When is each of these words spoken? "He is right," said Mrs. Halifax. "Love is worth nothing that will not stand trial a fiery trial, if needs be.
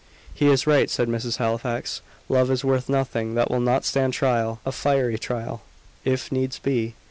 "He 0.33 0.47
is 0.47 0.65
right," 0.65 0.89
said 0.89 1.07
Mrs. 1.09 1.37
Halifax. 1.37 2.01
"Love 2.27 2.49
is 2.49 2.65
worth 2.65 2.89
nothing 2.89 3.35
that 3.35 3.51
will 3.51 3.59
not 3.59 3.85
stand 3.85 4.13
trial 4.13 4.59
a 4.65 4.71
fiery 4.71 5.19
trial, 5.19 5.61
if 6.03 6.31
needs 6.31 6.57
be. 6.57 6.95